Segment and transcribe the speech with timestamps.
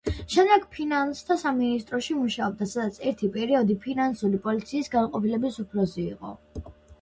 [0.35, 6.35] შემდეგ ფინანსთა სამინისტროში მუშაობდა, სადაც ერთი პერიოდი ფინანსური პოლიციის განყოფილების უფროსი იყო.